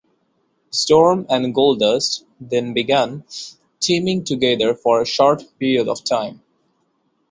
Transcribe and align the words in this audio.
Storm 0.71 1.27
and 1.29 1.53
Goldust 1.53 2.23
then 2.39 2.73
began 2.73 3.23
teaming 3.79 4.23
together 4.23 4.73
for 4.73 4.99
a 4.99 5.05
short 5.05 5.43
period 5.59 5.87
of 5.87 6.03
time. 6.03 6.41